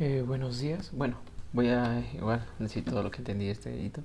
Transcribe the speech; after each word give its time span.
Eh, 0.00 0.22
buenos 0.24 0.60
días. 0.60 0.90
Bueno, 0.92 1.16
voy 1.52 1.70
a 1.70 2.04
igual 2.14 2.46
decir 2.60 2.84
todo 2.84 3.02
lo 3.02 3.10
que 3.10 3.18
entendí 3.18 3.48
este 3.48 3.82
hito. 3.82 4.02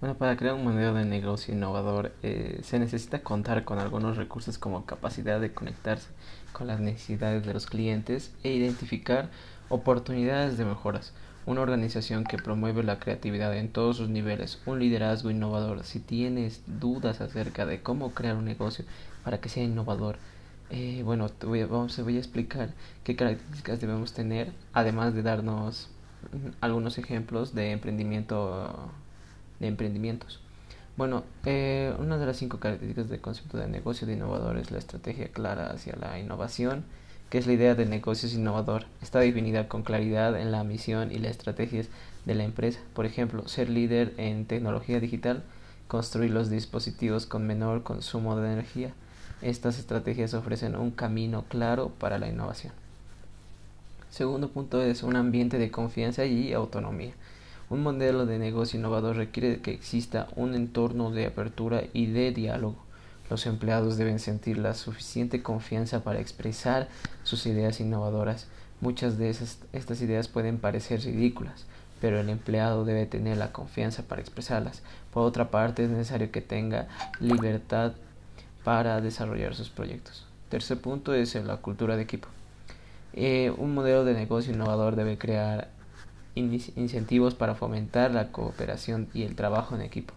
Bueno, 0.00 0.16
para 0.16 0.36
crear 0.36 0.56
un 0.56 0.64
modelo 0.64 0.94
de 0.94 1.04
negocio 1.04 1.54
innovador 1.54 2.12
eh, 2.24 2.58
se 2.64 2.80
necesita 2.80 3.20
contar 3.22 3.64
con 3.64 3.78
algunos 3.78 4.16
recursos 4.16 4.58
como 4.58 4.84
capacidad 4.84 5.40
de 5.40 5.52
conectarse 5.52 6.08
con 6.52 6.66
las 6.66 6.80
necesidades 6.80 7.46
de 7.46 7.54
los 7.54 7.66
clientes 7.66 8.32
e 8.42 8.50
identificar 8.50 9.30
oportunidades 9.68 10.58
de 10.58 10.64
mejoras. 10.64 11.12
Una 11.46 11.60
organización 11.60 12.24
que 12.24 12.36
promueve 12.36 12.82
la 12.82 12.98
creatividad 12.98 13.56
en 13.56 13.68
todos 13.68 13.98
sus 13.98 14.08
niveles, 14.08 14.60
un 14.66 14.80
liderazgo 14.80 15.30
innovador. 15.30 15.84
Si 15.84 16.00
tienes 16.00 16.62
dudas 16.66 17.20
acerca 17.20 17.64
de 17.64 17.80
cómo 17.80 18.10
crear 18.10 18.34
un 18.34 18.44
negocio 18.44 18.84
para 19.22 19.40
que 19.40 19.48
sea 19.48 19.62
innovador, 19.62 20.18
eh, 20.70 21.02
bueno, 21.04 21.28
voy 21.44 21.60
a, 21.60 21.66
vamos, 21.66 21.98
voy 22.02 22.16
a 22.16 22.18
explicar 22.18 22.74
qué 23.04 23.16
características 23.16 23.80
debemos 23.80 24.12
tener, 24.12 24.52
además 24.72 25.14
de 25.14 25.22
darnos 25.22 25.90
algunos 26.60 26.98
ejemplos 26.98 27.54
de 27.54 27.72
emprendimiento 27.72 28.90
de 29.60 29.66
emprendimientos. 29.66 30.40
Bueno, 30.96 31.22
eh, 31.44 31.94
una 31.98 32.18
de 32.18 32.26
las 32.26 32.36
cinco 32.36 32.58
características 32.58 33.08
del 33.08 33.20
concepto 33.20 33.56
de 33.56 33.68
negocio 33.68 34.06
de 34.06 34.14
innovador 34.14 34.56
es 34.56 34.70
la 34.70 34.78
estrategia 34.78 35.28
clara 35.28 35.70
hacia 35.70 35.94
la 35.96 36.18
innovación, 36.18 36.84
que 37.30 37.38
es 37.38 37.46
la 37.46 37.52
idea 37.52 37.74
de 37.74 37.86
negocios 37.86 38.34
innovador. 38.34 38.86
Está 39.00 39.20
definida 39.20 39.68
con 39.68 39.82
claridad 39.82 40.40
en 40.40 40.50
la 40.50 40.64
misión 40.64 41.12
y 41.12 41.18
las 41.18 41.32
estrategias 41.32 41.88
de 42.24 42.34
la 42.34 42.44
empresa. 42.44 42.80
Por 42.94 43.06
ejemplo, 43.06 43.46
ser 43.46 43.68
líder 43.68 44.14
en 44.16 44.46
tecnología 44.46 44.98
digital, 44.98 45.44
construir 45.86 46.32
los 46.32 46.50
dispositivos 46.50 47.26
con 47.26 47.46
menor 47.46 47.84
consumo 47.84 48.36
de 48.36 48.52
energía, 48.52 48.92
estas 49.42 49.78
estrategias 49.78 50.34
ofrecen 50.34 50.76
un 50.76 50.90
camino 50.90 51.44
claro 51.48 51.90
para 51.90 52.18
la 52.18 52.28
innovación. 52.28 52.72
Segundo 54.10 54.48
punto 54.48 54.82
es 54.82 55.02
un 55.02 55.16
ambiente 55.16 55.58
de 55.58 55.70
confianza 55.70 56.24
y 56.24 56.52
autonomía. 56.52 57.12
Un 57.70 57.82
modelo 57.82 58.24
de 58.24 58.38
negocio 58.38 58.78
innovador 58.78 59.16
requiere 59.16 59.60
que 59.60 59.72
exista 59.72 60.28
un 60.36 60.54
entorno 60.54 61.10
de 61.10 61.26
apertura 61.26 61.82
y 61.92 62.06
de 62.06 62.32
diálogo. 62.32 62.76
Los 63.28 63.44
empleados 63.44 63.98
deben 63.98 64.18
sentir 64.18 64.56
la 64.56 64.72
suficiente 64.72 65.42
confianza 65.42 66.02
para 66.02 66.20
expresar 66.20 66.88
sus 67.24 67.44
ideas 67.44 67.80
innovadoras. 67.80 68.46
Muchas 68.80 69.18
de 69.18 69.28
esas, 69.28 69.58
estas 69.74 70.00
ideas 70.00 70.28
pueden 70.28 70.58
parecer 70.58 71.02
ridículas, 71.02 71.66
pero 72.00 72.18
el 72.18 72.30
empleado 72.30 72.86
debe 72.86 73.04
tener 73.04 73.36
la 73.36 73.52
confianza 73.52 74.02
para 74.02 74.22
expresarlas. 74.22 74.82
Por 75.12 75.24
otra 75.24 75.50
parte, 75.50 75.84
es 75.84 75.90
necesario 75.90 76.30
que 76.30 76.40
tenga 76.40 76.88
libertad 77.20 77.92
para 78.68 79.00
desarrollar 79.00 79.54
sus 79.54 79.70
proyectos. 79.70 80.26
Tercer 80.50 80.78
punto 80.78 81.14
es 81.14 81.34
la 81.36 81.56
cultura 81.56 81.96
de 81.96 82.02
equipo. 82.02 82.28
Eh, 83.14 83.50
un 83.56 83.72
modelo 83.72 84.04
de 84.04 84.12
negocio 84.12 84.52
innovador 84.52 84.94
debe 84.94 85.16
crear 85.16 85.70
incentivos 86.34 87.34
para 87.34 87.54
fomentar 87.54 88.10
la 88.10 88.30
cooperación 88.30 89.08
y 89.14 89.22
el 89.22 89.36
trabajo 89.36 89.74
en 89.74 89.80
equipo. 89.80 90.12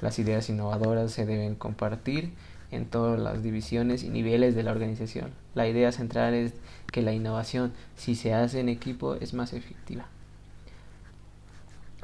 Las 0.00 0.18
ideas 0.18 0.48
innovadoras 0.48 1.12
se 1.12 1.26
deben 1.26 1.54
compartir 1.54 2.32
en 2.72 2.86
todas 2.86 3.20
las 3.20 3.40
divisiones 3.44 4.02
y 4.02 4.08
niveles 4.08 4.56
de 4.56 4.64
la 4.64 4.72
organización. 4.72 5.30
La 5.54 5.68
idea 5.68 5.92
central 5.92 6.34
es 6.34 6.54
que 6.90 7.02
la 7.02 7.12
innovación, 7.12 7.72
si 7.94 8.16
se 8.16 8.34
hace 8.34 8.58
en 8.58 8.68
equipo, 8.68 9.14
es 9.14 9.32
más 9.32 9.52
efectiva. 9.52 10.06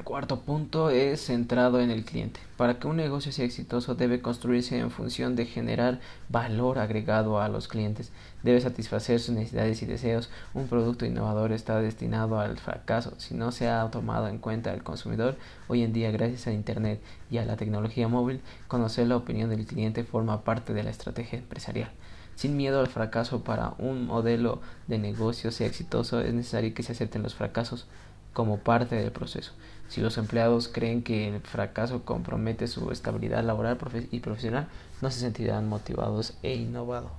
Cuarto 0.09 0.39
punto 0.39 0.89
es 0.89 1.23
centrado 1.23 1.79
en 1.79 1.91
el 1.91 2.03
cliente. 2.03 2.39
Para 2.57 2.79
que 2.79 2.87
un 2.87 2.95
negocio 2.95 3.31
sea 3.31 3.45
exitoso 3.45 3.93
debe 3.93 4.23
construirse 4.23 4.79
en 4.79 4.89
función 4.89 5.35
de 5.35 5.45
generar 5.45 5.99
valor 6.29 6.79
agregado 6.79 7.39
a 7.39 7.47
los 7.47 7.67
clientes. 7.67 8.11
Debe 8.41 8.59
satisfacer 8.59 9.19
sus 9.19 9.35
necesidades 9.35 9.83
y 9.83 9.85
deseos. 9.85 10.31
Un 10.55 10.67
producto 10.67 11.05
innovador 11.05 11.51
está 11.51 11.79
destinado 11.79 12.39
al 12.39 12.57
fracaso 12.57 13.13
si 13.19 13.35
no 13.35 13.51
se 13.51 13.69
ha 13.69 13.87
tomado 13.91 14.27
en 14.27 14.39
cuenta 14.39 14.73
el 14.73 14.81
consumidor. 14.81 15.37
Hoy 15.67 15.83
en 15.83 15.93
día, 15.93 16.09
gracias 16.09 16.47
a 16.47 16.53
Internet 16.53 16.99
y 17.29 17.37
a 17.37 17.45
la 17.45 17.55
tecnología 17.55 18.07
móvil, 18.07 18.41
conocer 18.67 19.05
la 19.05 19.15
opinión 19.15 19.51
del 19.51 19.67
cliente 19.67 20.03
forma 20.03 20.43
parte 20.43 20.73
de 20.73 20.81
la 20.81 20.89
estrategia 20.89 21.37
empresarial. 21.37 21.91
Sin 22.39 22.55
miedo 22.57 22.79
al 22.79 22.87
fracaso 22.87 23.43
para 23.43 23.75
un 23.77 24.07
modelo 24.07 24.61
de 24.87 24.97
negocio 24.97 25.51
sea 25.51 25.67
exitoso 25.67 26.21
es 26.21 26.33
necesario 26.33 26.73
que 26.73 26.83
se 26.83 26.93
acepten 26.93 27.21
los 27.21 27.35
fracasos 27.35 27.85
como 28.33 28.59
parte 28.59 28.95
del 28.95 29.11
proceso. 29.11 29.53
Si 29.87 30.01
los 30.01 30.17
empleados 30.17 30.67
creen 30.67 31.01
que 31.01 31.27
el 31.27 31.41
fracaso 31.41 32.05
compromete 32.05 32.67
su 32.67 32.91
estabilidad 32.91 33.43
laboral 33.43 33.77
y 34.11 34.19
profesional, 34.19 34.67
no 35.01 35.09
se 35.09 35.19
sentirán 35.19 35.67
motivados 35.67 36.33
e 36.43 36.55
innovados. 36.55 37.11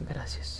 Gracias. 0.00 0.56